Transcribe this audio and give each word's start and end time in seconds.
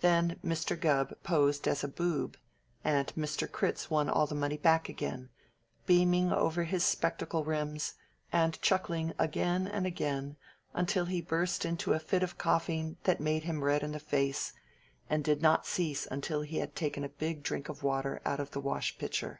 Then 0.00 0.36
Mr. 0.44 0.74
Gubb 0.76 1.12
posed 1.22 1.68
as 1.68 1.84
a 1.84 1.86
"boob" 1.86 2.36
and 2.82 3.06
Mr. 3.16 3.48
Critz 3.48 3.88
won 3.88 4.08
all 4.10 4.26
the 4.26 4.34
money 4.34 4.56
back 4.56 4.88
again, 4.88 5.30
beaming 5.86 6.32
over 6.32 6.64
his 6.64 6.82
spectacle 6.84 7.44
rims, 7.44 7.94
and 8.32 8.60
chuckling 8.62 9.12
again 9.16 9.68
and 9.68 9.86
again 9.86 10.36
until 10.74 11.04
he 11.04 11.22
burst 11.22 11.64
into 11.64 11.92
a 11.92 12.00
fit 12.00 12.24
of 12.24 12.36
coughing 12.36 12.96
that 13.04 13.20
made 13.20 13.44
him 13.44 13.62
red 13.62 13.84
in 13.84 13.92
the 13.92 14.00
face, 14.00 14.54
and 15.08 15.22
did 15.22 15.40
not 15.40 15.66
cease 15.66 16.04
until 16.04 16.40
he 16.40 16.56
had 16.56 16.74
taken 16.74 17.04
a 17.04 17.08
big 17.08 17.44
drink 17.44 17.68
of 17.68 17.84
water 17.84 18.20
out 18.24 18.40
of 18.40 18.50
the 18.50 18.60
wash 18.60 18.98
pitcher. 18.98 19.38